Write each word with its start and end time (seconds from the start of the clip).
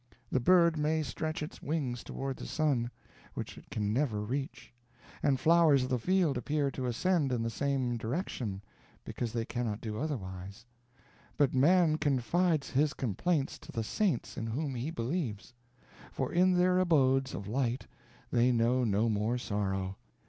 The 0.31 0.39
bird 0.39 0.79
may 0.79 1.03
stretch 1.03 1.43
its 1.43 1.61
wings 1.61 2.03
toward 2.03 2.37
the 2.37 2.47
sun, 2.47 2.89
which 3.35 3.55
it 3.59 3.69
can 3.69 3.93
never 3.93 4.21
reach; 4.21 4.73
and 5.21 5.39
flowers 5.39 5.83
of 5.83 5.89
the 5.89 5.99
field 5.99 6.39
appear 6.39 6.71
to 6.71 6.87
ascend 6.87 7.31
in 7.31 7.43
the 7.43 7.51
same 7.51 7.97
direction, 7.97 8.63
because 9.05 9.31
they 9.31 9.45
cannot 9.45 9.79
do 9.79 9.99
otherwise; 9.99 10.65
but 11.37 11.53
man 11.53 11.99
confides 11.99 12.71
his 12.71 12.95
complaints 12.95 13.59
to 13.59 13.71
the 13.71 13.83
saints 13.83 14.37
in 14.37 14.47
whom 14.47 14.73
he 14.73 14.89
believes; 14.89 15.53
for 16.11 16.33
in 16.33 16.53
their 16.55 16.79
abodes 16.79 17.35
of 17.35 17.47
light 17.47 17.85
they 18.31 18.51
know 18.51 18.83
no 18.83 19.07
more 19.07 19.37
sorrow. 19.37 19.97